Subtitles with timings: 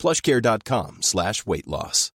[0.00, 2.10] plushcare.com slash weight loss.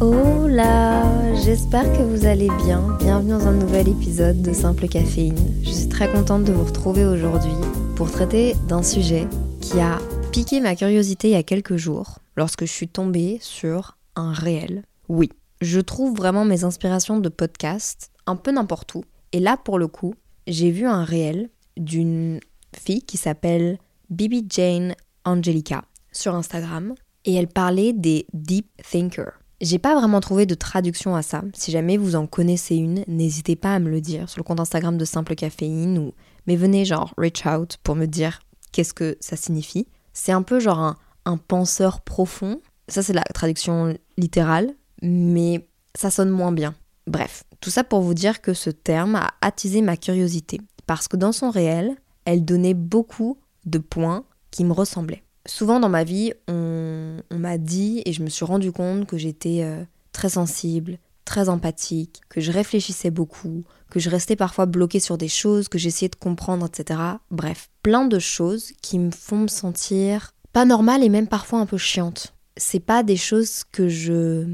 [0.00, 2.82] Hola, j'espère que vous allez bien.
[2.98, 5.38] Bienvenue dans un nouvel épisode de Simple Caféine.
[5.62, 7.54] Je suis très contente de vous retrouver aujourd'hui
[7.94, 9.28] pour traiter d'un sujet
[9.60, 9.98] qui a
[10.32, 14.82] piqué ma curiosité il y a quelques jours lorsque je suis tombée sur un réel.
[15.08, 15.30] Oui,
[15.64, 19.04] je trouve vraiment mes inspirations de podcast un peu n'importe où.
[19.32, 20.14] Et là, pour le coup,
[20.46, 22.38] j'ai vu un réel d'une
[22.76, 23.78] fille qui s'appelle
[24.10, 29.32] Bibi Jane Angelica sur Instagram et elle parlait des deep thinkers.
[29.60, 31.42] J'ai pas vraiment trouvé de traduction à ça.
[31.54, 34.60] Si jamais vous en connaissez une, n'hésitez pas à me le dire sur le compte
[34.60, 36.12] Instagram de Simple Caféine ou
[36.46, 38.40] mais venez genre reach out pour me dire
[38.72, 39.86] qu'est-ce que ça signifie.
[40.12, 42.60] C'est un peu genre un, un penseur profond.
[42.88, 46.74] Ça c'est la traduction littérale, mais ça sonne moins bien.
[47.06, 51.16] Bref, tout ça pour vous dire que ce terme a attisé ma curiosité parce que
[51.16, 55.22] dans son réel, elle donnait beaucoup de points qui me ressemblaient.
[55.46, 59.60] Souvent dans ma vie, on, m'a dit et je me suis rendu compte que j'étais
[59.62, 65.18] euh, très sensible, très empathique, que je réfléchissais beaucoup, que je restais parfois bloquée sur
[65.18, 67.00] des choses, que j'essayais de comprendre, etc.
[67.30, 71.66] Bref, plein de choses qui me font me sentir pas normale et même parfois un
[71.66, 72.34] peu chiante.
[72.56, 74.46] C'est pas des choses que je.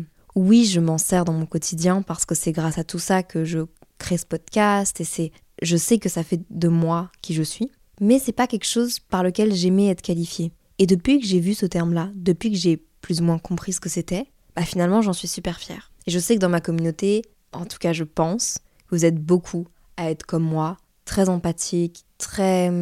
[0.42, 3.44] Oui, je m'en sers dans mon quotidien parce que c'est grâce à tout ça que
[3.44, 3.58] je
[3.98, 5.32] crée ce podcast et c'est.
[5.60, 9.00] Je sais que ça fait de moi qui je suis, mais c'est pas quelque chose
[9.00, 10.50] par lequel j'aimais être qualifiée.
[10.78, 13.80] Et depuis que j'ai vu ce terme-là, depuis que j'ai plus ou moins compris ce
[13.80, 15.92] que c'était, bah finalement j'en suis super fière.
[16.06, 17.20] Et je sais que dans ma communauté,
[17.52, 19.66] en tout cas je pense, vous êtes beaucoup
[19.98, 22.72] à être comme moi, très empathique, très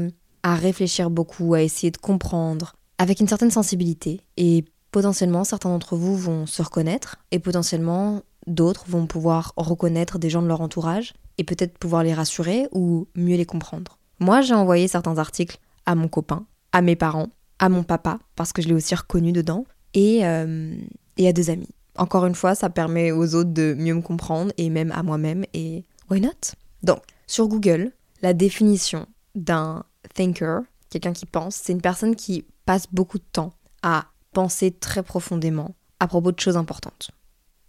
[0.44, 4.20] à réfléchir beaucoup, à essayer de comprendre, avec une certaine sensibilité.
[4.36, 10.31] Et potentiellement certains d'entre vous vont se reconnaître et potentiellement d'autres vont pouvoir reconnaître des
[10.31, 13.99] gens de leur entourage et peut-être pouvoir les rassurer ou mieux les comprendre.
[14.21, 17.28] Moi j'ai envoyé certains articles à mon copain, à mes parents,
[17.59, 20.75] à mon papa, parce que je l'ai aussi reconnu dedans, et, euh,
[21.19, 21.69] à deux amis.
[21.97, 25.44] Encore une fois, ça permet aux autres de mieux me comprendre, et même à moi-même,
[25.55, 26.55] et why not?
[26.82, 29.84] Donc, sur Google, la définition d'un
[30.15, 35.02] thinker, quelqu'un qui pense, c'est une personne qui passe beaucoup de temps à penser très
[35.02, 37.10] profondément à propos de choses importantes.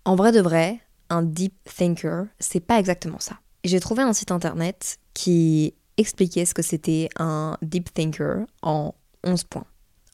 [0.05, 3.39] En vrai de vrai, un deep thinker, c'est pas exactement ça.
[3.63, 8.93] J'ai trouvé un site internet qui expliquait ce que c'était un deep thinker en
[9.23, 9.65] 11 points.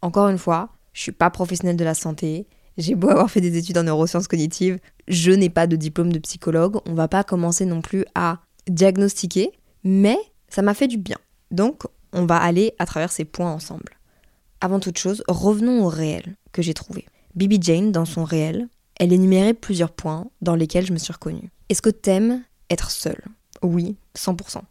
[0.01, 2.47] Encore une fois, je suis pas professionnelle de la santé.
[2.77, 6.19] J'ai beau avoir fait des études en neurosciences cognitives, je n'ai pas de diplôme de
[6.19, 6.79] psychologue.
[6.85, 9.51] On va pas commencer non plus à diagnostiquer,
[9.83, 10.17] mais
[10.50, 11.17] ça m'a fait du bien.
[11.51, 13.91] Donc, on va aller à travers ces points ensemble.
[14.62, 17.06] Avant toute chose, revenons au réel que j'ai trouvé.
[17.36, 18.68] Bibi Jane, dans son réel,
[19.00, 21.52] elle énumérait plusieurs points dans lesquels je me suis reconnue.
[21.70, 23.24] Est-ce que t'aimes être seule?
[23.62, 24.62] Oui, 100%.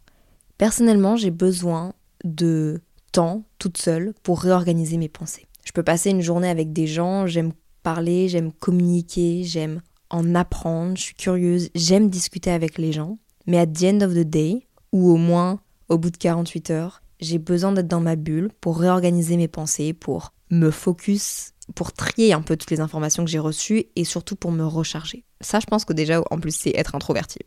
[0.57, 1.93] Personnellement, j'ai besoin
[2.25, 2.81] de
[3.13, 5.47] temps toute seule pour réorganiser mes pensées.
[5.65, 7.53] Je peux passer une journée avec des gens, j'aime
[7.83, 9.81] parler, j'aime communiquer, j'aime
[10.11, 13.19] en apprendre, je suis curieuse, j'aime discuter avec les gens.
[13.47, 17.03] Mais à the end of the day, ou au moins au bout de 48 heures,
[17.21, 22.33] j'ai besoin d'être dans ma bulle pour réorganiser mes pensées, pour me focus, pour trier
[22.33, 25.25] un peu toutes les informations que j'ai reçues et surtout pour me recharger.
[25.41, 27.39] Ça, je pense que déjà, en plus, c'est être introverti.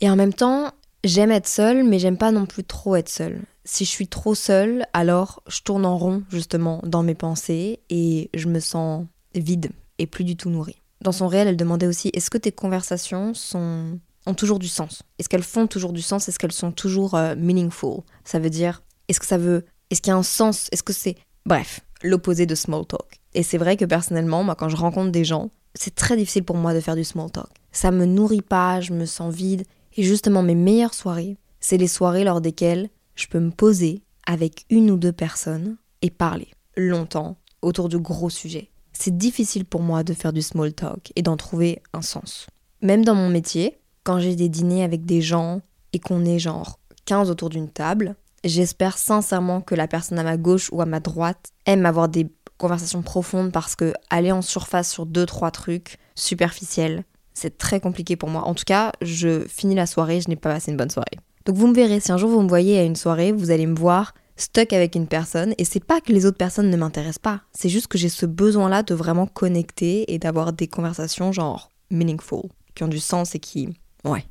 [0.00, 0.72] Et en même temps,
[1.04, 3.42] J'aime être seule, mais j'aime pas non plus trop être seule.
[3.64, 8.30] Si je suis trop seule, alors je tourne en rond justement dans mes pensées et
[8.34, 10.80] je me sens vide et plus du tout nourrie.
[11.00, 15.02] Dans son réel, elle demandait aussi est-ce que tes conversations ont toujours du sens?
[15.18, 16.28] Est-ce qu'elles font toujours du sens?
[16.28, 18.02] Est-ce qu'elles sont toujours euh, meaningful?
[18.24, 18.82] Ça veut dire
[19.12, 22.46] est-ce que ça veut est-ce qu'il y a un sens Est-ce que c'est bref, l'opposé
[22.46, 23.20] de small talk.
[23.34, 26.56] Et c'est vrai que personnellement, moi quand je rencontre des gens, c'est très difficile pour
[26.56, 27.50] moi de faire du small talk.
[27.72, 29.64] Ça me nourrit pas, je me sens vide
[29.98, 34.64] et justement, mes meilleures soirées, c'est les soirées lors desquelles je peux me poser avec
[34.70, 38.70] une ou deux personnes et parler longtemps autour de gros sujets.
[38.94, 42.46] C'est difficile pour moi de faire du small talk et d'en trouver un sens.
[42.80, 45.60] Même dans mon métier, quand j'ai des dîners avec des gens
[45.92, 50.36] et qu'on est genre 15 autour d'une table, j'espère sincèrement que la personne à ma
[50.36, 52.28] gauche ou à ma droite aime avoir des
[52.58, 57.04] conversations profondes parce que aller en surface sur deux trois trucs superficiels,
[57.34, 58.42] c'est très compliqué pour moi.
[58.42, 61.18] En tout cas, je finis la soirée, je n'ai pas passé une bonne soirée.
[61.44, 63.66] Donc vous me verrez, si un jour vous me voyez à une soirée, vous allez
[63.66, 67.18] me voir stuck avec une personne et c'est pas que les autres personnes ne m'intéressent
[67.18, 71.70] pas, c'est juste que j'ai ce besoin-là de vraiment connecter et d'avoir des conversations genre
[71.90, 73.68] meaningful, qui ont du sens et qui
[74.04, 74.24] ouais.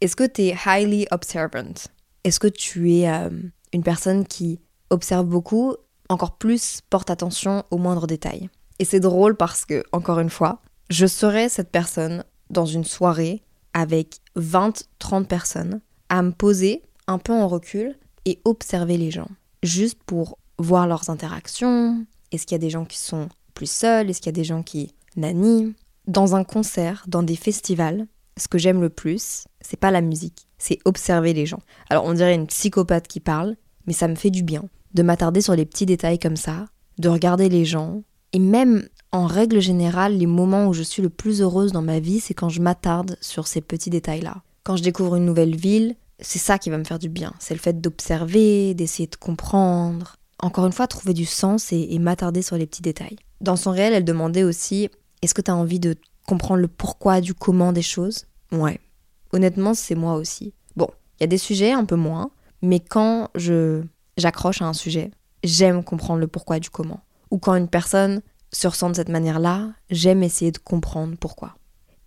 [0.00, 1.74] Est-ce que tu es highly observant?
[2.24, 3.30] Est-ce que tu es euh,
[3.72, 4.60] une personne qui
[4.90, 5.74] observe beaucoup,
[6.08, 8.48] encore plus porte attention aux moindres détails
[8.78, 10.60] Et c'est drôle parce que encore une fois,
[10.90, 13.42] je serais cette personne dans une soirée
[13.74, 19.28] avec 20 30 personnes à me poser un peu en recul et observer les gens,
[19.62, 22.06] juste pour voir leurs interactions.
[22.30, 24.10] Est-ce qu'il y a des gens qui sont plus seuls?
[24.10, 25.74] Est-ce qu'il y a des gens qui nanient?
[26.06, 28.06] Dans un concert, dans des festivals,
[28.42, 31.60] ce que j'aime le plus, c'est pas la musique, c'est observer les gens.
[31.90, 33.56] Alors on dirait une psychopathe qui parle,
[33.86, 36.66] mais ça me fait du bien de m'attarder sur les petits détails comme ça,
[36.98, 38.02] de regarder les gens,
[38.32, 42.00] et même en règle générale, les moments où je suis le plus heureuse dans ma
[42.00, 44.42] vie, c'est quand je m'attarde sur ces petits détails-là.
[44.64, 47.32] Quand je découvre une nouvelle ville, c'est ça qui va me faire du bien.
[47.38, 50.16] C'est le fait d'observer, d'essayer de comprendre.
[50.38, 53.16] Encore une fois, trouver du sens et, m'attarder sur les petits détails.
[53.40, 54.88] Dans son réel, elle demandait aussi
[55.20, 55.96] Est-ce que tu as envie de
[56.26, 58.26] comprendre le pourquoi du comment des choses?
[58.52, 58.80] Ouais.
[59.32, 60.54] Honnêtement, c'est moi aussi.
[60.76, 60.88] Bon,
[61.18, 63.82] il y a des sujets un peu moins, mais quand je
[64.18, 65.10] j'accroche à un sujet,
[65.42, 67.00] j'aime comprendre le pourquoi du comment.
[67.30, 68.20] Ou quand une personne
[68.52, 71.56] se ressent de cette manière-là, j'aime essayer de comprendre pourquoi.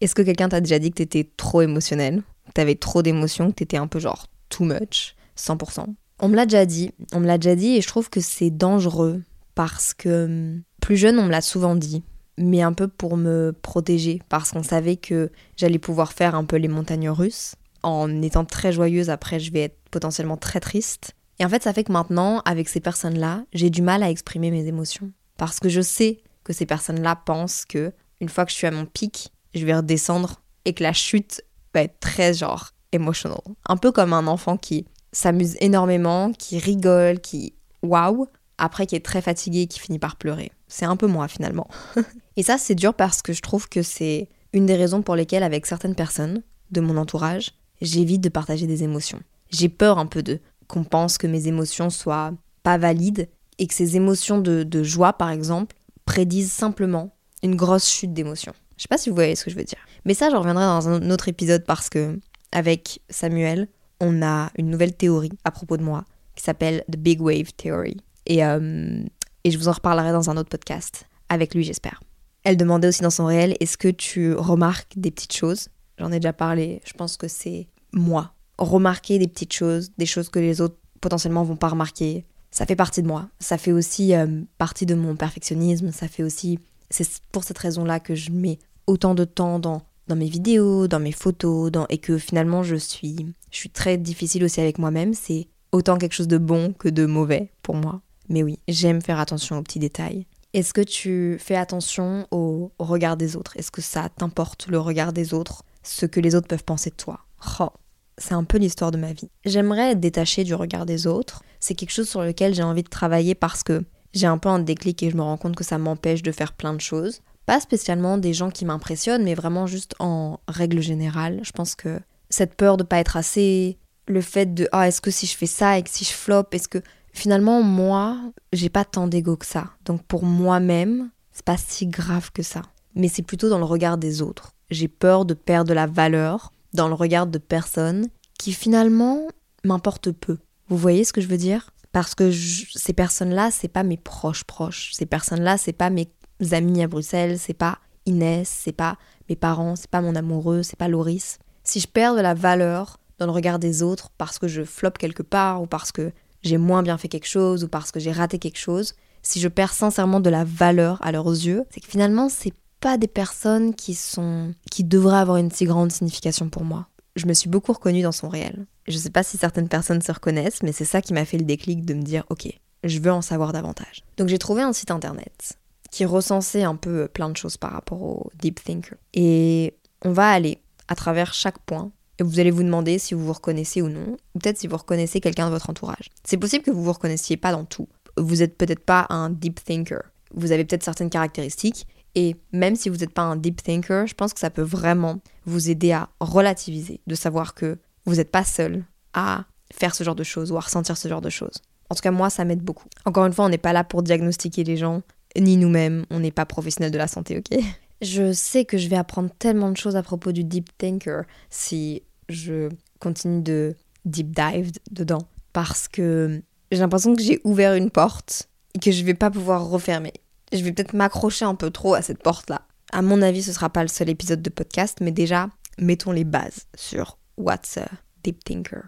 [0.02, 2.22] Est-ce que quelqu'un t'a déjà dit que t'étais trop émotionnel?
[2.54, 5.88] T'avais trop d'émotions, que t'étais un peu genre too much, 100%.
[6.20, 8.52] On me l'a déjà dit, on me l'a déjà dit et je trouve que c'est
[8.52, 9.24] dangereux
[9.56, 12.04] parce que hum, plus jeune, on me l'a souvent dit,
[12.38, 16.58] mais un peu pour me protéger parce qu'on savait que j'allais pouvoir faire un peu
[16.58, 17.56] les montagnes russes.
[17.84, 21.14] En étant très joyeuse, après, je vais être potentiellement très triste.
[21.40, 24.52] Et en fait, ça fait que maintenant, avec ces personnes-là, j'ai du mal à exprimer
[24.52, 25.12] mes émotions.
[25.38, 27.92] Parce que je sais que ces personnes-là pensent que,
[28.22, 31.42] une fois que je suis à mon pic, je vais redescendre et que la chute
[31.74, 33.40] va être très genre emotional.
[33.68, 37.54] Un peu comme un enfant qui s'amuse énormément, qui rigole, qui
[37.84, 38.28] waouh,
[38.58, 40.52] après qui est très fatigué et qui finit par pleurer.
[40.68, 41.68] C'est un peu moi finalement.
[42.38, 45.44] et ça c'est dur parce que je trouve que c'est une des raisons pour lesquelles
[45.44, 46.42] avec certaines personnes
[46.72, 49.20] de mon entourage, j'évite de partager des émotions.
[49.50, 52.34] J'ai peur un peu de qu'on pense que mes émotions soient
[52.64, 53.30] pas valides
[53.60, 58.54] et que ces émotions de, joie par exemple prédisent simplement une grosse chute d'émotions.
[58.78, 59.80] Je sais pas si vous voyez ce que je veux dire.
[60.04, 62.20] Mais ça, j'en reviendrai dans un autre épisode parce que,
[62.52, 63.68] avec Samuel,
[64.02, 66.04] on a une nouvelle théorie à propos de moi
[66.36, 67.98] qui s'appelle The Big Wave Theory.
[68.26, 69.02] Et, euh,
[69.44, 72.02] et je vous en reparlerai dans un autre podcast, avec lui, j'espère.
[72.46, 75.68] Elle demandait aussi dans son réel est-ce que tu remarques des petites choses?
[75.98, 78.34] J'en ai déjà parlé, je pense que c'est moi.
[78.58, 82.76] Remarquer des petites choses, des choses que les autres potentiellement vont pas remarquer, ça fait
[82.76, 83.28] partie de moi.
[83.40, 86.60] Ça fait aussi euh, partie de mon perfectionnisme, ça fait aussi
[86.92, 91.12] c'est pour cette raison-là que je mets autant de temps dans, mes vidéos, dans mes
[91.12, 95.16] photos, et que finalement je suis, je suis très difficile aussi avec moi-même.
[95.16, 98.02] C'est autant quelque chose de bon que de mauvais pour moi.
[98.30, 100.26] Mais oui, j'aime faire attention aux petits détails.
[100.56, 103.58] Est-ce que tu fais attention au regard des autres?
[103.58, 106.96] Est-ce que ça t'importe le regard des autres Ce que les autres peuvent penser de
[106.96, 107.20] toi?
[107.60, 107.72] Oh,
[108.18, 109.30] C'est un peu l'histoire de ma vie.
[109.44, 111.44] J'aimerais être détachée du regard des autres.
[111.60, 114.60] C'est quelque chose sur lequel j'ai envie de travailler parce que j'ai un peu un
[114.60, 117.20] déclic et je me rends compte que ça m'empêche de faire plein de choses.
[117.46, 121.42] Pas spécialement des gens qui m'impressionnent, mais vraiment juste en règle générale.
[121.44, 122.00] Je pense que
[122.30, 125.48] cette peur de pas être assez, le fait de ah est-ce que si je fais
[125.48, 126.82] ça et que si je flop, est-ce que
[127.16, 128.18] finalement moi
[128.54, 129.72] j'ai pas tant d'ego que ça.
[129.86, 132.62] Donc pour moi-même c'est pas si grave que ça.
[132.94, 134.52] Mais c'est plutôt dans le regard des autres.
[134.70, 138.08] J'ai peur de perdre la valeur dans le regard de personnes
[138.38, 139.28] qui finalement
[139.64, 140.38] m'importent peu.
[140.68, 141.72] Vous voyez ce que je veux dire?
[141.92, 144.92] Parce que ces personnes-là, c'est pas mes proches proches.
[144.94, 146.10] Ces personnes-là, c'est pas mes
[146.52, 148.98] amis à Bruxelles, c'est pas Inès, c'est pas
[149.30, 151.40] mes parents, c'est pas mon amoureux, c'est pas Loris.
[151.64, 154.98] Si je perds de la valeur dans le regard des autres parce que je floppe
[154.98, 156.12] quelque part ou parce que
[156.48, 159.48] j'ai moins bien fait quelque chose ou parce que j'ai raté quelque chose, si je
[159.48, 163.74] perds sincèrement de la valeur à leurs yeux, c'est que finalement c'est pas des personnes
[163.74, 167.74] qui sont qui devraient avoir une si grande signification pour moi je me suis beaucoup
[167.74, 168.66] reconnue dans son réel.
[168.88, 171.46] Je sais pas si certaines personnes se reconnaissent, mais c'est ça qui m'a fait le
[171.46, 172.48] déclic de me dire ok,
[172.84, 174.04] je veux en savoir davantage.
[174.18, 175.58] Donc j'ai trouvé un site internet
[175.92, 178.98] qui recensait un peu plein de choses par rapport au Deep Thinker.
[179.14, 183.26] Et on va aller à travers chaque point et vous allez vous demander si vous
[183.26, 186.10] vous reconnaissez ou non, ou peut-être si vous reconnaissez quelqu'un de votre entourage.
[186.24, 187.88] C'est possible que vous vous reconnaissiez pas dans tout.
[188.18, 190.02] Vous êtes peut-être pas un deep thinker.
[190.34, 194.16] Vous avez peut-être certaines caractéristiques, et même si vous n'êtes pas un deep thinker, je
[194.16, 198.46] pense que ça peut vraiment vous aider à relativiser, de savoir que vous n'êtes pas
[198.46, 201.62] seul à faire ce genre de choses ou à ressentir ce genre de choses.
[201.90, 202.88] En tout cas, moi, ça m'aide beaucoup.
[203.06, 205.02] Encore une fois, on n'est pas là pour diagnostiquer les gens,
[205.38, 207.60] ni nous-mêmes, on n'est pas professionnels de la santé, ok?
[208.02, 212.04] Je sais que je vais apprendre tellement de choses à propos du deep thinker si
[212.30, 213.76] je continue de
[214.06, 215.28] deep dive dedans.
[215.54, 219.68] Parce que j'ai l'impression que j'ai ouvert une porte et que je vais pas pouvoir
[219.70, 220.14] refermer.
[220.52, 222.62] Je vais peut-être m'accrocher un peu trop à cette porte-là.
[222.92, 225.50] À mon avis, ce sera pas le seul épisode de podcast, mais déjà,
[225.80, 227.88] mettons les bases sur What's a
[228.24, 228.84] Deep Thinker.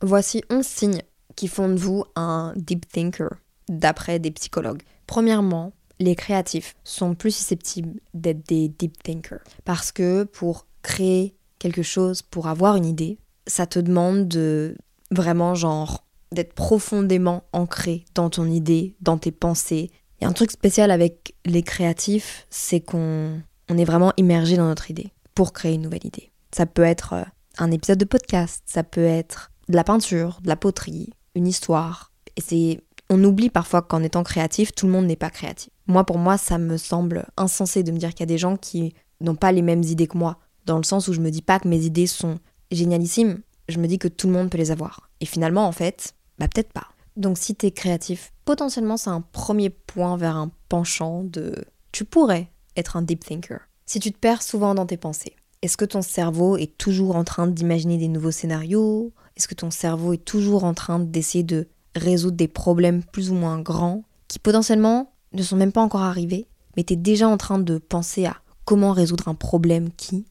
[0.00, 1.02] Voici 11 signes
[1.36, 3.30] qui font de vous un deep thinker,
[3.68, 4.82] d'après des psychologues.
[5.06, 9.42] Premièrement, les créatifs sont plus susceptibles d'être des deep thinkers.
[9.64, 14.76] Parce que pour créer quelque chose, pour avoir une idée, ça te demande de
[15.10, 19.90] vraiment genre d'être profondément ancré dans ton idée, dans tes pensées.
[20.18, 24.56] Il y a un truc spécial avec les créatifs, c'est qu'on on est vraiment immergé
[24.56, 26.30] dans notre idée pour créer une nouvelle idée.
[26.54, 27.24] Ça peut être euh,
[27.58, 32.12] un épisode de podcast, ça peut être de la peinture, de la poterie, une histoire.
[32.36, 32.80] Et c'est
[33.10, 35.71] on oublie parfois qu'en étant créatif, tout le monde n'est pas créatif.
[35.86, 38.56] Moi, pour moi, ça me semble insensé de me dire qu'il y a des gens
[38.56, 41.42] qui n'ont pas les mêmes idées que moi, dans le sens où je me dis
[41.42, 42.38] pas que mes idées sont
[42.70, 45.10] génialissimes, je me dis que tout le monde peut les avoir.
[45.20, 46.88] Et finalement, en fait, bah peut-être pas.
[47.16, 51.54] Donc si tu es créatif, potentiellement c'est un premier point vers un penchant de
[51.92, 53.60] tu pourrais être un deep thinker.
[53.84, 57.24] Si tu te perds souvent dans tes pensées, est-ce que ton cerveau est toujours en
[57.24, 59.12] train d'imaginer des nouveaux scénarios?
[59.36, 63.34] Est-ce que ton cerveau est toujours en train d'essayer de résoudre des problèmes plus ou
[63.34, 66.46] moins grands qui potentiellement ne sont même pas encore arrivés,
[66.76, 70.26] mais tu es déjà en train de penser à comment résoudre un problème qui.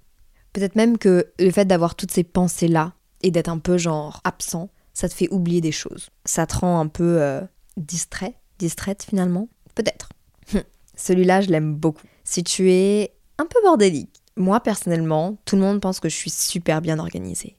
[0.53, 4.69] Peut-être même que le fait d'avoir toutes ces pensées-là et d'être un peu genre absent,
[4.93, 6.09] ça te fait oublier des choses.
[6.25, 7.41] Ça te rend un peu euh,
[7.77, 9.47] distrait, distraite finalement.
[9.75, 10.09] Peut-être.
[10.53, 10.63] Hum,
[10.95, 12.07] celui-là, je l'aime beaucoup.
[12.23, 16.29] Si tu es un peu bordélique, moi personnellement, tout le monde pense que je suis
[16.29, 17.55] super bien organisée.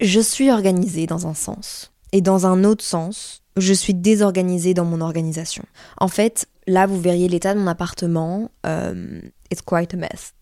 [0.00, 1.92] Je suis organisée dans un sens.
[2.12, 5.64] Et dans un autre sens, je suis désorganisée dans mon organisation.
[5.98, 8.50] En fait, là, vous verriez l'état de mon appartement.
[8.64, 10.34] Euh, it's quite a mess.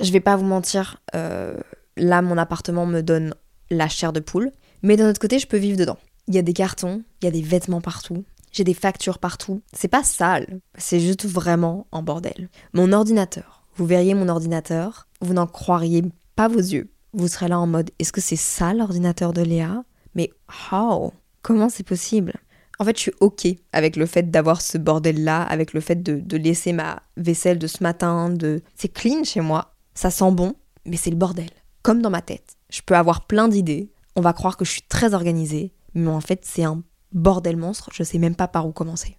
[0.00, 1.56] Je vais pas vous mentir, euh,
[1.96, 3.34] là, mon appartement me donne
[3.70, 4.52] la chair de poule.
[4.82, 5.98] Mais d'un autre côté, je peux vivre dedans.
[6.28, 9.62] Il y a des cartons, il y a des vêtements partout, j'ai des factures partout.
[9.72, 12.48] C'est pas sale, c'est juste vraiment en bordel.
[12.72, 16.02] Mon ordinateur, vous verriez mon ordinateur, vous n'en croiriez
[16.34, 16.90] pas vos yeux.
[17.12, 19.84] Vous serez là en mode est-ce que c'est ça l'ordinateur de Léa?
[20.14, 20.30] Mais
[20.72, 21.12] how?
[21.42, 22.34] Comment c'est possible?
[22.78, 26.36] En fait, je suis ok avec le fait d'avoir ce bordel-là, avec le fait de,
[26.36, 28.62] laisser ma vaisselle de ce matin, de...
[28.74, 30.54] C'est clean chez moi, ça sent bon,
[30.84, 31.50] mais c'est le bordel.
[31.82, 32.56] Comme dans ma tête.
[32.68, 36.20] Je peux avoir plein d'idées, on va croire que je suis très organisée, mais en
[36.20, 39.16] fait, c'est un bordel monstre, je sais même pas par où commencer.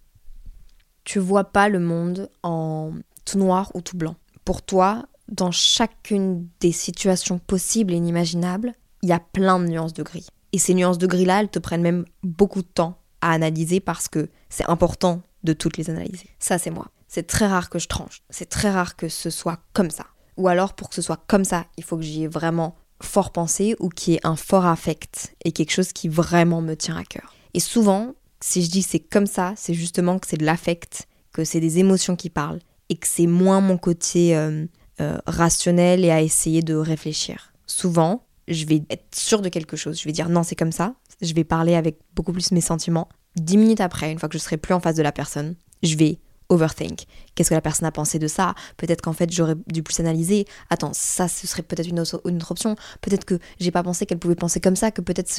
[1.04, 2.92] Tu vois pas le monde en
[3.26, 4.16] tout noir ou tout blanc.
[4.46, 9.94] Pour toi, dans chacune des situations possibles et inimaginables, il y a plein de nuances
[9.94, 10.28] de gris.
[10.52, 14.08] Et ces nuances de gris-là, elles te prennent même beaucoup de temps à analyser parce
[14.08, 16.30] que c'est important de toutes les analyser.
[16.40, 16.88] Ça, c'est moi.
[17.08, 18.22] C'est très rare que je tranche.
[18.30, 20.08] C'est très rare que ce soit comme ça.
[20.36, 23.32] Ou alors, pour que ce soit comme ça, il faut que j'y ai vraiment fort
[23.32, 26.98] pensé ou qu'il y ait un fort affect et quelque chose qui vraiment me tient
[26.98, 27.34] à cœur.
[27.54, 31.44] Et souvent, si je dis c'est comme ça, c'est justement que c'est de l'affect, que
[31.44, 32.60] c'est des émotions qui parlent
[32.90, 34.66] et que c'est moins mon côté euh,
[35.02, 37.54] euh, rationnel et à essayer de réfléchir.
[37.66, 40.00] Souvent, je vais être sûre de quelque chose.
[40.00, 40.96] Je vais dire non, c'est comme ça.
[41.22, 43.10] Je vais parler avec beaucoup plus mes sentiments.
[43.36, 45.96] Dix minutes après, une fois que je serai plus en face de la personne, je
[45.96, 47.06] vais overthink.
[47.36, 48.56] Qu'est-ce que la personne a pensé de ça?
[48.78, 50.46] Peut-être qu'en fait j'aurais dû plus analyser.
[50.70, 52.76] Attends, ça ce serait peut-être une, autre, option.
[53.02, 55.30] Peut-être que j'ai pas pensé qu'elle pouvait penser comme ça, que peut-être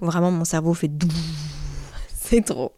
[0.00, 0.90] vraiment mon cerveau fait
[2.14, 2.72] c'est trop.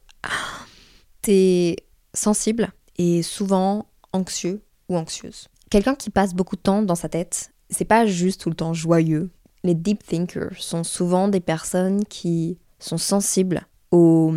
[1.23, 1.76] T'es
[2.14, 5.49] sensible et souvent anxieux ou anxieuse.
[5.71, 8.75] Quelqu'un qui passe beaucoup de temps dans sa tête c'est pas juste tout le temps
[8.75, 9.30] joyeux.
[9.64, 14.32] Les deep thinkers sont souvent des personnes qui sont sensibles aux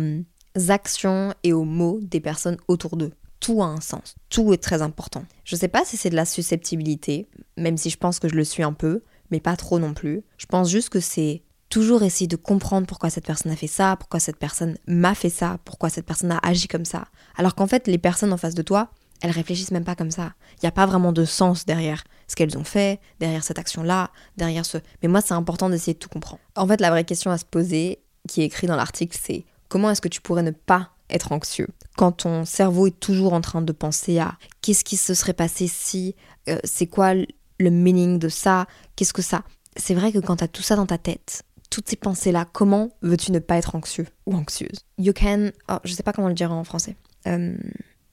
[0.68, 3.12] actions et aux mots des personnes autour d'eux.
[3.38, 5.24] Tout a un sens, tout est très important.
[5.44, 8.44] Je sais pas si c'est de la susceptibilité, même si je pense que je le
[8.44, 10.22] suis un peu, mais pas trop non plus.
[10.36, 13.96] Je pense juste que c'est toujours essayer de comprendre pourquoi cette personne a fait ça,
[13.98, 17.06] pourquoi cette personne m'a fait ça, pourquoi cette personne a agi comme ça.
[17.36, 20.32] Alors qu'en fait, les personnes en face de toi, elles réfléchissent même pas comme ça.
[20.54, 24.10] Il n'y a pas vraiment de sens derrière ce qu'elles ont fait, derrière cette action-là,
[24.36, 24.78] derrière ce...
[25.02, 26.40] Mais moi, c'est important d'essayer de tout comprendre.
[26.56, 29.90] En fait, la vraie question à se poser, qui est écrite dans l'article, c'est comment
[29.90, 33.62] est-ce que tu pourrais ne pas être anxieux quand ton cerveau est toujours en train
[33.62, 36.14] de penser à qu'est-ce qui se serait passé si,
[36.48, 39.42] euh, c'est quoi le meaning de ça, qu'est-ce que ça.
[39.76, 42.90] C'est vrai que quand tu as tout ça dans ta tête, toutes ces pensées-là, comment
[43.02, 44.84] veux-tu ne pas être anxieux ou anxieuse?
[44.98, 45.50] You can...
[45.70, 46.96] Oh, je sais pas comment le dire en français.
[47.26, 47.56] Euh,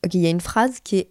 [0.08, 1.10] Ok, il y a une phrase qui,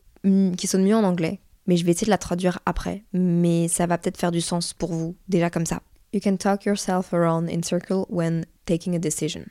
[0.64, 3.04] sonne mieux en anglais, mais je vais essayer de la traduire après.
[3.12, 5.82] Mais ça va peut-être faire du sens pour vous, déjà comme ça.
[6.14, 9.42] You can talk yourself around in circle when taking a decision.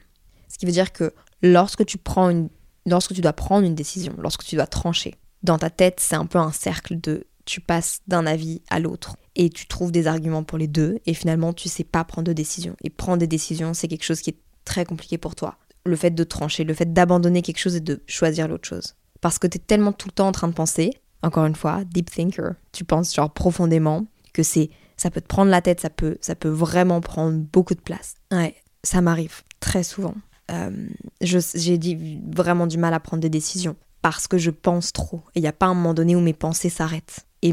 [0.48, 2.48] Ce qui veut dire que lorsque tu prends
[2.88, 6.26] lorsque tu dois prendre une décision, lorsque tu dois trancher, dans ta tête, c'est un
[6.26, 10.44] peu un cercle de tu passes d'un avis à l'autre et tu trouves des arguments
[10.44, 12.76] pour les deux et finalement tu sais pas prendre de décision.
[12.84, 15.60] Et prendre des décisions, c'est quelque chose qui est très compliqué pour toi.
[15.86, 18.96] Le fait de trancher, le fait d'abandonner quelque chose et de choisir l'autre chose.
[19.22, 20.92] Parce que tu es tellement tout le temps en train de penser,
[21.24, 25.52] encore une fois, deep thinker, tu penses genre profondément que c'est ça peut te prendre
[25.52, 28.16] la tête, ça peut ça peut vraiment prendre beaucoup de place.
[28.32, 30.16] Ouais, ça m'arrive très souvent.
[30.52, 30.88] Euh,
[31.22, 35.22] j'ai dit vraiment du mal à prendre des décisions parce que je pense trop.
[35.34, 37.26] Et il n'y a pas un moment donné où mes pensées s'arrêtent.
[37.42, 37.52] Et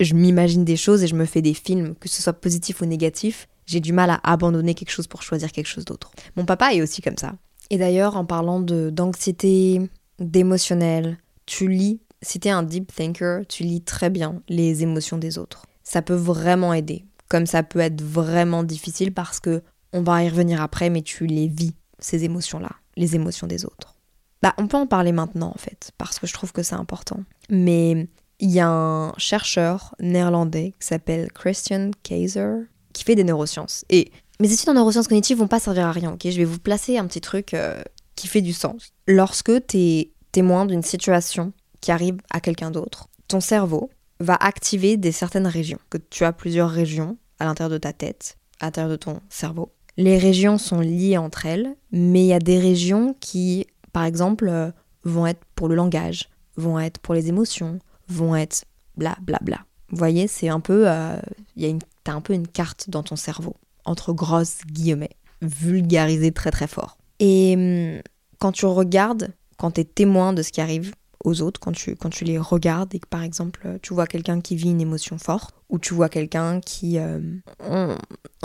[0.00, 2.86] je m'imagine des choses et je me fais des films, que ce soit positif ou
[2.86, 3.48] négatif.
[3.66, 6.12] J'ai du mal à abandonner quelque chose pour choisir quelque chose d'autre.
[6.36, 7.34] Mon papa est aussi comme ça.
[7.70, 13.62] Et d'ailleurs, en parlant d'anxiété, d'émotionnel, tu lis, si tu es un deep thinker, tu
[13.62, 15.66] lis très bien les émotions des autres.
[15.84, 17.04] Ça peut vraiment aider.
[17.28, 21.26] Comme ça peut être vraiment difficile parce que on va y revenir après, mais tu
[21.26, 23.94] les vis, ces émotions-là, les émotions des autres.
[24.42, 27.20] Bah, on peut en parler maintenant en fait, parce que je trouve que c'est important.
[27.50, 28.08] Mais
[28.38, 33.84] il y a un chercheur néerlandais qui s'appelle Christian Kaiser qui fait des neurosciences.
[33.88, 36.22] Et mes études en neurosciences cognitives vont pas servir à rien, ok?
[36.24, 37.82] Je vais vous placer un petit truc euh,
[38.16, 38.92] qui fait du sens.
[39.06, 44.96] Lorsque tu es témoin d'une situation qui arrive à quelqu'un d'autre, ton cerveau va activer
[44.96, 45.78] des certaines régions.
[45.90, 49.72] Que tu as plusieurs régions à l'intérieur de ta tête, à l'intérieur de ton cerveau.
[49.98, 54.50] Les régions sont liées entre elles, mais il y a des régions qui par exemple,
[54.50, 54.70] euh,
[55.04, 58.66] vont être pour le langage, vont être pour les émotions, vont être
[58.98, 59.64] bla bla bla.
[59.88, 61.16] Vous voyez, c'est un peu, euh,
[61.56, 61.72] y a
[62.04, 63.56] t'as un peu une carte dans ton cerveau,
[63.86, 66.98] entre grosses guillemets, vulgarisée très très fort.
[67.20, 68.02] Et hum,
[68.38, 70.94] quand tu regardes, quand tu es témoin de ce qui arrive
[71.24, 74.40] aux autres, quand tu, quand tu les regardes et que par exemple tu vois quelqu'un
[74.40, 76.98] qui vit une émotion forte, ou tu vois quelqu'un qui...
[76.98, 77.20] Euh,
[77.60, 77.96] on,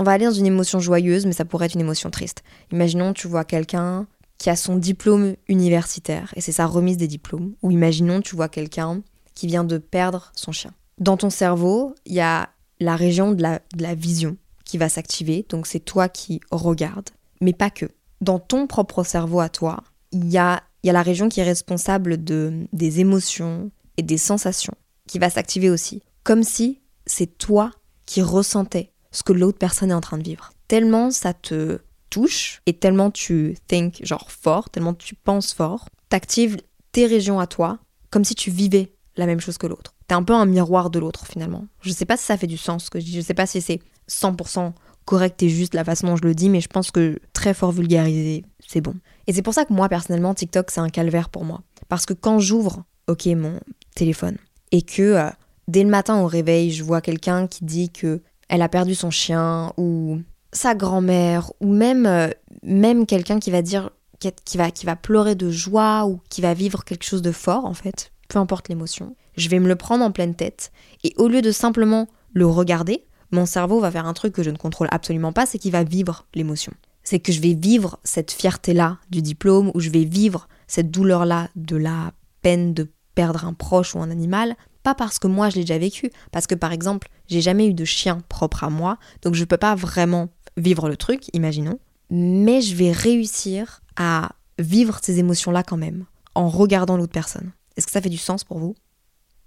[0.03, 2.43] va aller dans une émotion joyeuse, mais ça pourrait être une émotion triste.
[2.71, 7.53] Imaginons tu vois quelqu'un qui a son diplôme universitaire, et c'est sa remise des diplômes,
[7.61, 9.03] ou imaginons tu vois quelqu'un
[9.35, 10.73] qui vient de perdre son chien.
[10.97, 12.49] Dans ton cerveau, il y a
[12.79, 17.09] la région de la, vision qui va s'activer, donc c'est toi qui regardes,
[17.39, 17.85] mais pas que.
[18.21, 22.67] Dans ton propre cerveau à toi, il y a, la région qui est responsable de,
[22.71, 24.75] des émotions et des sensations
[25.07, 27.71] qui va s'activer aussi, comme si c'est toi
[28.05, 30.51] qui ressentais ce que l'autre personne est en train de vivre.
[30.67, 31.79] Tellement ça te
[32.09, 36.57] touche et tellement tu think genre fort, tellement tu penses fort, t'actives
[36.91, 37.79] tes régions à toi
[38.09, 39.95] comme si tu vivais la même chose que l'autre.
[40.07, 41.65] T'es un peu un miroir de l'autre finalement.
[41.81, 43.45] Je sais pas si ça fait du sens ce que je dis, je sais pas
[43.45, 43.79] si c'est
[44.09, 44.73] 100%
[45.05, 47.71] correct et juste la façon dont je le dis, mais je pense que très fort
[47.71, 48.95] vulgarisé, c'est bon.
[49.27, 51.61] Et c'est pour ça que moi personnellement TikTok c'est un calvaire pour moi.
[51.89, 53.59] Parce que quand j'ouvre, ok, mon
[53.95, 54.37] téléphone,
[54.71, 55.29] et que euh,
[55.67, 59.11] dès le matin au réveil, je vois quelqu'un qui dit que elle a perdu son
[59.11, 60.19] chien ou
[60.51, 62.29] sa grand-mère ou même, euh,
[62.63, 63.89] même quelqu'un qui va dire
[64.29, 67.65] qui va, qui va pleurer de joie ou qui va vivre quelque chose de fort
[67.65, 70.71] en fait, peu importe l'émotion, je vais me le prendre en pleine tête
[71.03, 74.49] et au lieu de simplement le regarder, mon cerveau va faire un truc que je
[74.49, 76.73] ne contrôle absolument pas, c'est qu'il va vivre l'émotion.
[77.03, 81.49] C'est que je vais vivre cette fierté-là du diplôme ou je vais vivre cette douleur-là
[81.55, 85.55] de la peine de perdre un proche ou un animal, pas parce que moi je
[85.55, 88.97] l'ai déjà vécu, parce que par exemple, j'ai jamais eu de chien propre à moi,
[89.21, 94.99] donc je peux pas vraiment vivre le truc, imaginons, mais je vais réussir à vivre
[95.01, 97.51] ces émotions-là quand même, en regardant l'autre personne.
[97.75, 98.75] Est-ce que ça fait du sens pour vous?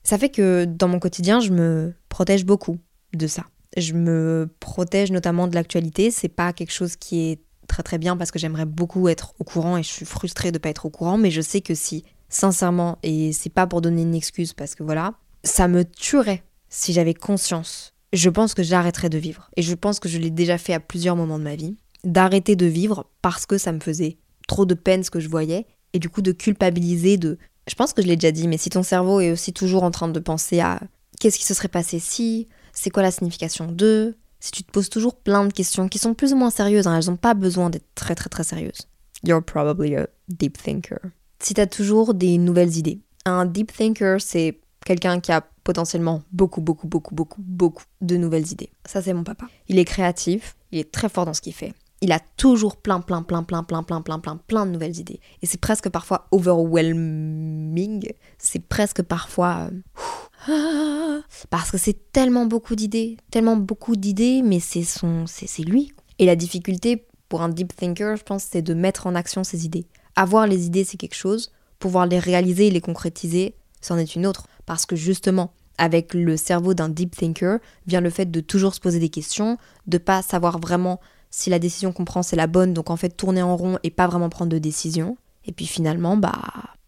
[0.02, 2.78] Ça fait que dans mon quotidien, je me protège beaucoup
[3.14, 3.44] de ça.
[3.76, 8.16] Je me protège notamment de l'actualité, c'est pas quelque chose qui est très très bien
[8.16, 10.90] parce que j'aimerais beaucoup être au courant et je suis frustrée de pas être au
[10.90, 14.74] courant, mais je sais que si, sincèrement, et c'est pas pour donner une excuse parce
[14.74, 19.50] que voilà, ça me tuerait si j'avais conscience je pense que j'arrêterais de vivre.
[19.56, 21.76] Et je pense que je l'ai déjà fait à plusieurs moments de ma vie.
[22.04, 25.66] D'arrêter de vivre parce que ça me faisait trop de peine ce que je voyais.
[25.92, 27.38] Et du coup de culpabiliser, de...
[27.68, 29.90] Je pense que je l'ai déjà dit, mais si ton cerveau est aussi toujours en
[29.90, 30.80] train de penser à
[31.18, 34.88] qu'est-ce qui se serait passé si, c'est quoi la signification de, si tu te poses
[34.90, 37.70] toujours plein de questions qui sont plus ou moins sérieuses, hein, elles n'ont pas besoin
[37.70, 38.88] d'être très très très sérieuses.
[39.22, 40.98] You're probably a deep thinker.
[41.38, 43.00] Si tu as toujours des nouvelles idées.
[43.24, 48.52] Un deep thinker, c'est quelqu'un qui a potentiellement beaucoup, beaucoup, beaucoup, beaucoup, beaucoup de nouvelles
[48.52, 48.70] idées.
[48.84, 49.46] Ça, c'est mon papa.
[49.68, 51.72] Il est créatif, il est très fort dans ce qu'il fait.
[52.02, 55.20] Il a toujours plein, plein, plein, plein, plein, plein, plein, plein, plein de nouvelles idées.
[55.40, 58.12] Et c'est presque parfois overwhelming.
[58.36, 59.70] C'est presque parfois...
[59.70, 59.80] Euh,
[61.50, 65.92] parce que c'est tellement beaucoup d'idées, tellement beaucoup d'idées, mais c'est son, c'est lui.
[66.18, 69.64] Et la difficulté pour un deep thinker, je pense, c'est de mettre en action ses
[69.64, 69.86] idées.
[70.16, 71.50] Avoir les idées, c'est quelque chose.
[71.78, 74.46] Pouvoir les réaliser et les concrétiser, c'en est une autre.
[74.66, 78.80] Parce que justement, avec le cerveau d'un deep thinker vient le fait de toujours se
[78.80, 82.74] poser des questions, de pas savoir vraiment si la décision qu'on prend c'est la bonne,
[82.74, 85.16] donc en fait tourner en rond et pas vraiment prendre de décision.
[85.46, 86.40] Et puis finalement, bah,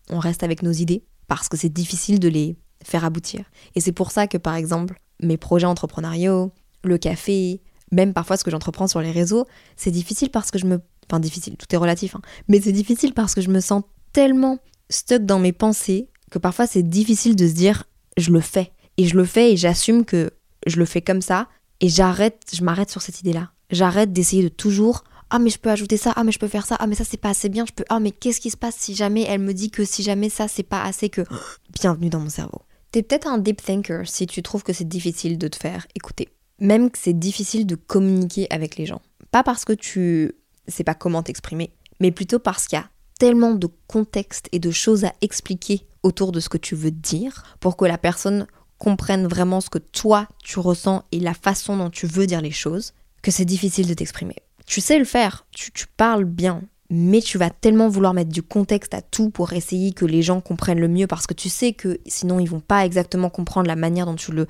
[0.09, 1.03] on reste avec nos idées.
[1.27, 3.44] parce que c'est difficile de les faire aboutir.
[3.74, 6.52] Et c'est pour ça que, par exemple, mes projets entrepreneuriaux,
[6.84, 7.60] le café,
[7.92, 10.80] même parfois ce que j'entreprends sur les réseaux, c'est difficile parce que je me...
[11.08, 12.20] Enfin, difficile, tout est relatif, hein.
[12.48, 14.58] mais c'est difficile parce que je me sens tellement
[14.90, 17.84] stuck dans mes pensées que parfois c'est difficile de se dire
[18.16, 18.72] je le fais.
[18.96, 20.30] Et je le fais et j'assume que
[20.66, 21.48] je le fais comme ça
[21.80, 23.52] et j'arrête, je m'arrête sur cette idée-là.
[23.70, 26.66] J'arrête d'essayer de toujours ah mais je peux ajouter ça, ah mais je peux faire
[26.66, 28.56] ça, ah mais ça c'est pas assez bien, je peux ah mais qu'est-ce qui se
[28.56, 31.22] passe si jamais elle me dit que si jamais ça c'est pas assez que
[31.80, 32.62] bienvenue dans mon cerveau.
[32.92, 36.28] T'es peut-être un deep thinker si tu trouves que c'est difficile de te faire écouter.
[36.60, 39.02] Même que c'est difficile de communiquer avec les gens.
[39.30, 40.32] Pas parce que tu
[40.68, 44.70] sais pas comment t'exprimer, mais plutôt parce qu'il y a tellement de contexte et de
[44.70, 48.46] choses à expliquer autour de ce que tu veux dire pour que la personne
[48.78, 52.50] comprenne vraiment ce que toi tu ressens et la façon dont tu veux dire les
[52.50, 54.36] choses que c'est difficile de t'exprimer.
[54.66, 58.42] Tu sais le faire, tu, tu parles bien, mais tu vas tellement vouloir mettre du
[58.42, 61.72] contexte à tout pour essayer que les gens comprennent le mieux parce que tu sais
[61.72, 64.46] que sinon ils vont pas exactement comprendre la manière dont tu le.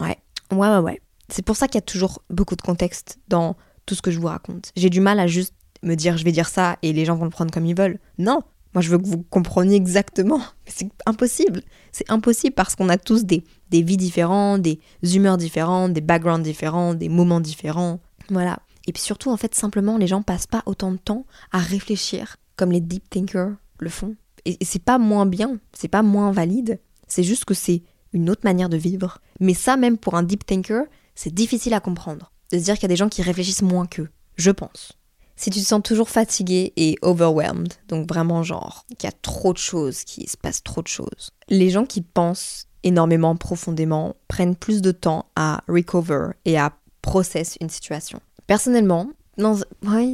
[0.00, 0.18] Ouais,
[0.52, 1.00] ouais, ouais, ouais.
[1.28, 4.18] C'est pour ça qu'il y a toujours beaucoup de contexte dans tout ce que je
[4.18, 4.72] vous raconte.
[4.76, 7.24] J'ai du mal à juste me dire je vais dire ça et les gens vont
[7.24, 7.98] le prendre comme ils veulent.
[8.18, 8.42] Non,
[8.74, 10.40] moi je veux que vous compreniez exactement.
[10.66, 11.62] C'est impossible.
[11.92, 16.44] C'est impossible parce qu'on a tous des, des vies différentes, des humeurs différentes, des backgrounds
[16.44, 18.00] différents, des moments différents.
[18.28, 18.58] Voilà.
[18.86, 22.36] Et puis surtout, en fait, simplement, les gens passent pas autant de temps à réfléchir
[22.56, 24.16] comme les deep thinkers le font.
[24.44, 28.42] Et, c'est pas moins bien, c'est pas moins valide, c'est juste que c'est une autre
[28.44, 29.18] manière de vivre.
[29.40, 32.30] Mais ça, même pour un deep thinker, c'est difficile à comprendre.
[32.52, 34.92] De se dire qu'il y a des gens qui réfléchissent moins qu'eux, je pense.
[35.36, 39.52] Si tu te sens toujours fatigué et overwhelmed, donc vraiment genre qu'il y a trop
[39.52, 44.54] de choses, qu'il se passe trop de choses, les gens qui pensent énormément profondément prennent
[44.54, 48.20] plus de temps à recover et à process une situation.
[48.46, 49.58] Personnellement, non,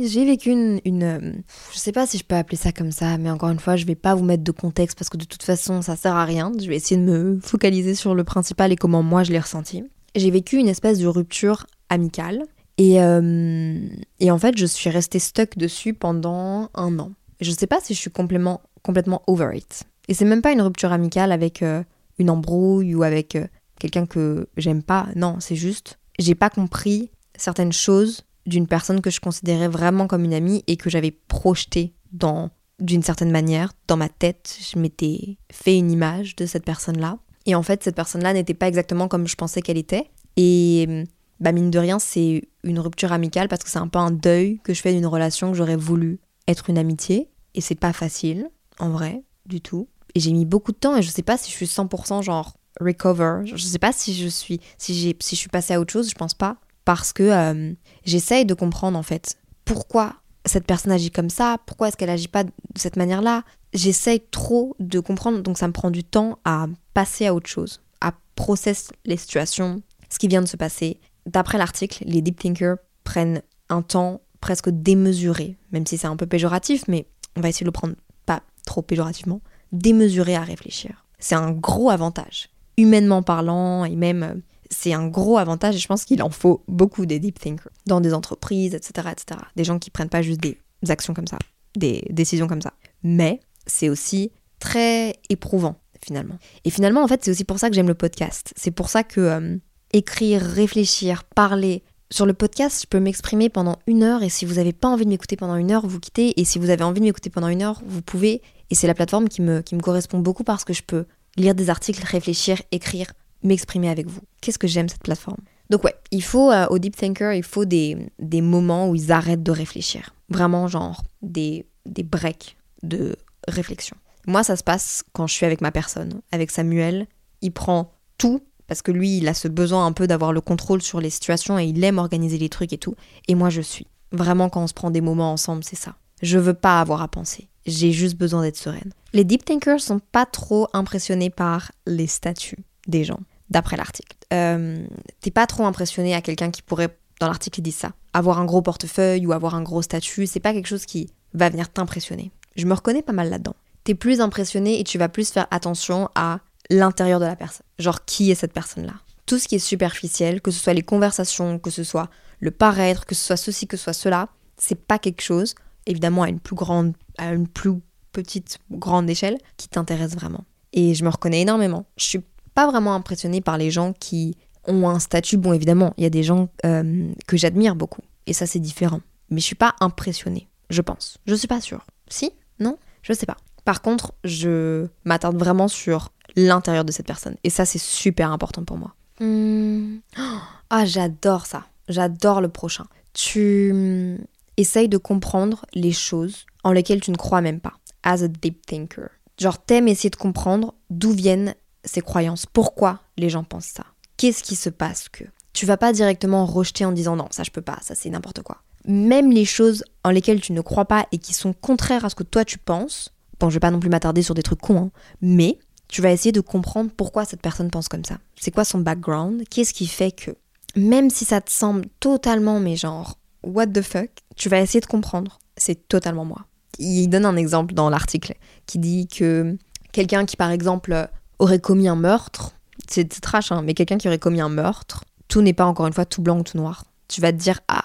[0.03, 1.33] j'ai vécu une, une, euh,
[1.73, 3.85] Je sais pas si je peux appeler ça comme ça, mais encore une fois, je
[3.85, 6.53] vais pas vous mettre de contexte parce que de toute façon, ça sert à rien.
[6.59, 9.85] Je vais essayer de me focaliser sur le principal et comment moi je l'ai ressenti.
[10.15, 12.45] J'ai vécu une espèce de rupture amicale
[12.79, 13.79] et, euh,
[14.21, 17.13] et en fait, je suis restée stuck dessus pendant un an.
[17.41, 19.85] Je sais pas si je suis complètement, complètement over it.
[20.09, 21.83] Et c'est même pas une rupture amicale avec euh,
[22.19, 23.37] une embrouille ou avec
[23.79, 25.09] quelqu'un que j'aime pas.
[25.15, 30.25] Non, c'est juste, j'ai pas compris certaines choses d'une personne que je considérais vraiment comme
[30.25, 32.51] une amie et que j'avais projeté dans
[32.81, 37.19] d'une certaine manière dans ma tête, je m'étais fait une image de cette personne-là.
[37.47, 40.11] Et en fait cette personne-là n'était pas exactement comme je pensais qu'elle était.
[40.37, 41.05] Et
[41.41, 44.61] bah mine de rien, c'est une rupture amicale parce que c'est un peu un deuil
[44.65, 47.29] que je fais d'une relation que j'aurais voulu être une amitié.
[47.55, 48.49] Et c'est pas facile
[48.79, 49.89] en vrai du tout.
[50.15, 52.57] Et j'ai mis beaucoup de temps et je sais pas si je suis 100% genre
[52.81, 53.43] recover.
[53.45, 56.09] Je sais pas si je suis si j'ai si je suis passée à autre chose,
[56.09, 56.57] je pense pas
[56.91, 57.73] parce que euh,
[58.05, 62.27] j'essaye de comprendre en fait pourquoi cette personne agit comme ça, pourquoi est-ce qu'elle agit
[62.27, 63.45] pas de cette manière-là.
[63.73, 67.81] J'essaye trop de comprendre, donc ça me prend du temps à passer à autre chose,
[68.01, 70.99] à processer les situations, ce qui vient de se passer.
[71.27, 76.27] D'après l'article, les deep thinkers prennent un temps presque démesuré, même si c'est un peu
[76.27, 77.95] péjoratif, mais on va essayer de le prendre
[78.27, 81.07] pas trop péjorativement, démesuré à réfléchir.
[81.21, 84.35] C'est un gros avantage, humainement parlant et même euh,
[84.71, 88.01] c'est un gros avantage et je pense qu'il en faut beaucoup des deep thinkers dans
[88.01, 89.41] des entreprises, etc., etc.
[89.57, 91.39] Des gens qui prennent pas juste des actions comme ça,
[91.77, 92.73] des décisions comme ça.
[93.03, 94.31] Mais c'est aussi
[94.61, 96.39] très éprouvant finalement.
[96.65, 98.53] Et finalement, en fait, c'est aussi pour ça que j'aime le podcast.
[98.57, 99.57] C'est pour ça que euh,
[99.93, 101.83] écrire, réfléchir, parler.
[102.13, 105.05] Sur le podcast, je peux m'exprimer pendant une heure et si vous n'avez pas envie
[105.05, 106.41] de m'écouter pendant une heure, vous quittez.
[106.41, 108.43] Et si vous avez envie de m'écouter pendant une heure, vous pouvez.
[108.71, 111.05] Et c'est la plateforme qui me, qui me correspond beaucoup parce que je peux
[111.37, 114.21] lire des articles, réfléchir, écrire m'exprimer avec vous.
[114.41, 115.41] Qu'est-ce que j'aime cette plateforme?
[115.71, 119.13] Donc ouais, il faut euh, au deep thinker, il faut des, des moments où ils
[119.13, 120.15] arrêtent de réfléchir.
[120.29, 123.17] Vraiment genre des, des breaks de
[123.49, 123.97] réflexion.
[124.27, 127.07] Moi, ça se passe quand je suis avec ma personne, avec Samuel.
[127.41, 130.83] Il prend tout parce que lui, il a ce besoin un peu d'avoir le contrôle
[130.83, 132.95] sur les situations et il aime organiser les trucs et tout.
[133.29, 133.87] Et moi, je suis.
[134.13, 135.97] Vraiment, quand on se prend des moments ensemble, c'est ça.
[136.23, 137.49] Je veux pas avoir à penser.
[137.67, 138.93] J'ai juste besoin d'être sereine.
[139.13, 143.21] Les deep thinkers sont pas trop impressionnés par les statuts des gens
[143.51, 144.17] d'après l'article.
[144.33, 144.85] Euh,
[145.21, 147.93] t'es pas trop impressionné à quelqu'un qui pourrait, dans l'article, il dit ça.
[148.13, 151.49] Avoir un gros portefeuille ou avoir un gros statut, c'est pas quelque chose qui va
[151.49, 152.31] venir t'impressionner.
[152.57, 153.55] Je me reconnais pas mal là-dedans.
[153.85, 157.67] T'es plus impressionné et tu vas plus faire attention à l'intérieur de la personne.
[157.79, 158.95] Genre, qui est cette personne-là?
[159.27, 162.09] Tout ce qui est superficiel, que ce soit les conversations, que ce soit
[162.41, 165.55] le paraître, que ce soit ceci, que ce soit cela, c'est pas quelque chose,
[165.87, 167.75] évidemment à une plus grande, à une plus
[168.13, 170.45] petite, grande échelle, qui t'intéresse vraiment.
[170.73, 171.87] Et je me reconnais énormément.
[171.97, 172.21] Je suis
[172.61, 175.39] pas vraiment impressionnée par les gens qui ont un statut.
[175.39, 178.03] Bon, évidemment, il y a des gens euh, que j'admire beaucoup.
[178.27, 179.01] Et ça, c'est différent.
[179.31, 181.17] Mais je suis pas impressionnée, je pense.
[181.27, 181.87] Je suis pas sûre.
[182.09, 182.33] Si?
[182.59, 182.77] Non?
[183.01, 183.39] Je sais pas.
[183.65, 187.37] Par contre, je m'attarde vraiment sur l'intérieur de cette personne.
[187.45, 188.95] Et ça, c'est super important pour moi.
[189.21, 190.01] Hmm.
[190.73, 191.65] Ah, j'adore ça.
[191.89, 192.85] J'adore le prochain.
[193.13, 194.19] Tu hmm,
[194.57, 197.73] essayes de comprendre les choses en lesquelles tu ne crois même pas.
[198.05, 199.09] As a deep thinker.
[199.41, 202.47] Genre, t'aimes essayer de comprendre d'où viennent ces croyances.
[202.47, 203.85] Pourquoi les gens pensent ça?
[204.17, 207.51] Qu'est-ce qui se passe que Tu vas pas directement rejeter en disant non, ça je
[207.51, 208.63] peux pas, ça c'est n'importe quoi.
[208.87, 212.15] Même les choses en lesquelles tu ne crois pas et qui sont contraires à ce
[212.15, 214.79] que toi tu penses, bon, je vais pas non plus m'attarder sur des trucs cons,
[214.79, 214.91] hein,
[215.21, 218.19] mais tu vas essayer de comprendre pourquoi cette personne pense comme ça.
[218.39, 219.43] C'est quoi son background?
[219.49, 220.31] Qu'est-ce qui fait que
[220.77, 224.87] même si ça te semble totalement, mais genre, what the fuck, tu vas essayer de
[224.87, 225.39] comprendre.
[225.57, 226.47] C'est totalement moi.
[226.79, 228.35] Il donne un exemple dans l'article
[228.67, 229.57] qui dit que
[229.93, 231.09] quelqu'un qui, par exemple,
[231.41, 232.53] aurait commis un meurtre,
[232.89, 235.93] c'est trash, hein, mais quelqu'un qui aurait commis un meurtre, tout n'est pas encore une
[235.93, 236.85] fois tout blanc ou tout noir.
[237.09, 237.83] Tu vas te dire, ah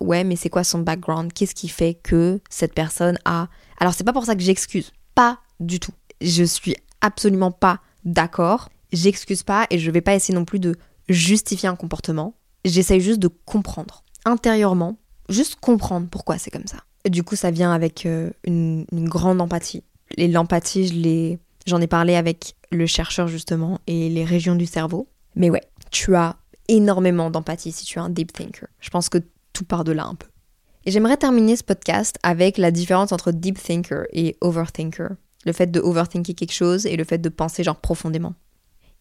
[0.00, 1.32] ouais, mais c'est quoi son background?
[1.32, 3.48] Qu'est-ce qui fait que cette personne a.
[3.78, 4.92] Alors, c'est pas pour ça que j'excuse.
[5.14, 5.92] Pas du tout.
[6.20, 8.68] Je suis absolument pas d'accord.
[8.92, 10.76] J'excuse pas et je vais pas essayer non plus de
[11.08, 12.34] justifier un comportement.
[12.64, 16.78] J'essaye juste de comprendre intérieurement, juste comprendre pourquoi c'est comme ça.
[17.08, 19.84] Du coup, ça vient avec euh, une, grande empathie.
[20.16, 25.08] Et l'empathie, j'en ai parlé avec le chercheur justement et les régions du cerveau.
[25.34, 26.36] Mais ouais, tu as
[26.68, 28.68] énormément d'empathie si tu es un deep thinker.
[28.80, 29.18] Je pense que
[29.52, 30.28] tout part de là un peu.
[30.84, 35.10] Et j'aimerais terminer ce podcast avec la différence entre deep thinker et overthinker.
[35.44, 38.34] Le fait de overthinker quelque chose et le fait de penser genre profondément.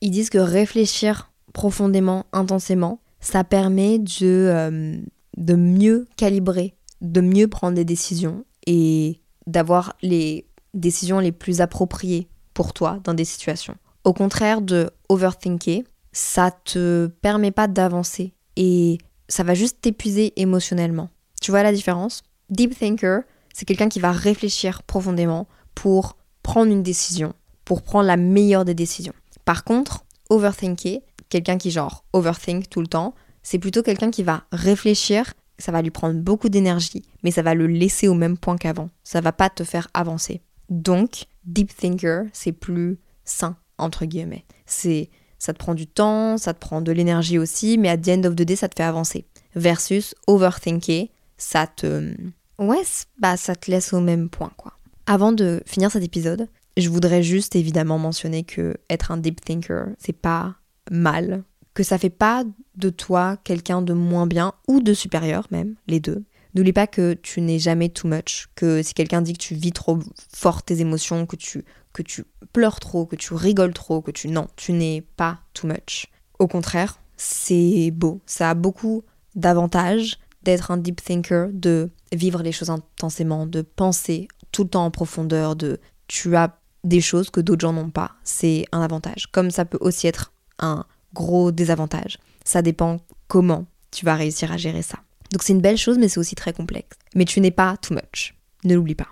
[0.02, 4.98] Ils disent que réfléchir profondément, intensément, ça permet de, euh,
[5.38, 12.28] de mieux calibrer, de mieux prendre des décisions et d'avoir les décisions les plus appropriées
[12.56, 13.76] pour toi dans des situations.
[14.04, 21.10] Au contraire de overthinker, ça te permet pas d'avancer et ça va juste t'épuiser émotionnellement.
[21.42, 22.24] Tu vois la différence?
[22.50, 23.22] Deep thinker,
[23.54, 27.34] c'est quelqu'un qui va réfléchir profondément pour prendre une décision,
[27.66, 29.14] pour prendre la meilleure des décisions.
[29.44, 33.14] Par contre, overthinker, quelqu'un qui genre overthink tout le temps,
[33.44, 37.54] c'est plutôt quelqu'un qui va réfléchir, ça va lui prendre beaucoup d'énergie, mais ça va
[37.54, 38.90] le laisser au même point qu'avant.
[39.04, 40.42] Ça va pas te faire avancer.
[40.70, 44.46] Donc, deep thinker, c'est plus sain entre guillemets.
[44.66, 48.10] C'est ça te prend du temps, ça te prend de l'énergie aussi, mais à the
[48.10, 49.26] end of the day, ça te fait avancer.
[49.56, 52.14] Versus overthinker, ça te
[52.58, 52.84] ouais,
[53.20, 54.74] bah ça te laisse au même point quoi.
[55.06, 59.88] Avant de finir cet épisode, je voudrais juste évidemment mentionner que être un deep thinker,
[59.98, 60.56] c'est pas
[60.92, 62.44] mal, que ça fait pas
[62.76, 66.24] de toi quelqu'un de moins bien ou de supérieur même, les deux.
[66.56, 69.74] N'oublie pas que tu n'es jamais too much, que si quelqu'un dit que tu vis
[69.74, 70.00] trop
[70.34, 74.30] fort tes émotions, que tu, que tu pleures trop, que tu rigoles trop, que tu...
[74.30, 76.08] Non, tu n'es pas too much.
[76.40, 78.22] Au contraire, c'est beau.
[78.26, 79.04] Ça a beaucoup
[79.36, 84.86] d'avantages d'être un deep thinker, de vivre les choses intensément, de penser tout le temps
[84.86, 88.12] en profondeur, de tu as des choses que d'autres gens n'ont pas.
[88.24, 89.28] C'est un avantage.
[89.32, 92.18] Comme ça peut aussi être un gros désavantage.
[92.46, 95.00] Ça dépend comment tu vas réussir à gérer ça.
[95.36, 96.96] Donc c'est une belle chose, mais c'est aussi très complexe.
[97.14, 98.36] Mais tu n'es pas too much.
[98.64, 99.10] Ne l'oublie pas.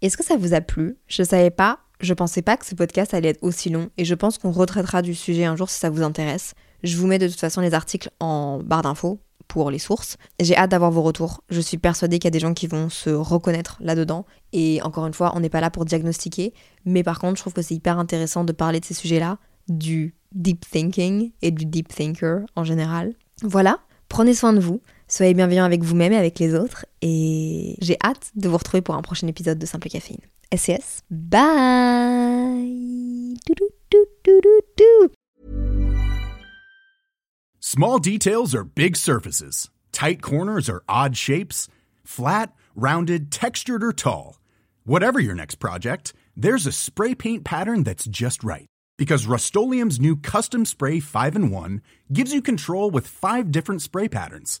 [0.00, 0.96] Est-ce que ça vous a plu?
[1.06, 4.06] Je ne savais pas, je pensais pas que ce podcast allait être aussi long et
[4.06, 6.54] je pense qu'on retraitera du sujet un jour si ça vous intéresse.
[6.82, 10.16] Je vous mets de toute façon les articles en barre d'infos pour les sources.
[10.40, 11.42] J'ai hâte d'avoir vos retours.
[11.50, 14.24] Je suis persuadée qu'il y a des gens qui vont se reconnaître là-dedans.
[14.54, 16.54] Et encore une fois, on n'est pas là pour diagnostiquer.
[16.86, 19.36] Mais par contre, je trouve que c'est hyper intéressant de parler de ces sujets-là,
[19.68, 23.12] du deep thinking et du deep thinker en général.
[23.42, 27.96] Voilà, prenez soin de vous, soyez bienveillants avec vous-même et avec les autres, et j'ai
[28.02, 30.20] hâte de vous retrouver pour un prochain épisode de Simple Caféine.
[30.54, 31.46] SES, bye
[37.60, 39.70] Small details are big surfaces.
[39.92, 41.68] Tight corners are odd shapes.
[42.04, 44.38] Flat, rounded, textured, or tall.
[44.84, 48.66] Whatever your next project, there's a spray paint pattern that's just right
[48.98, 54.08] Because Rust new Custom Spray 5 in 1 gives you control with five different spray
[54.08, 54.60] patterns.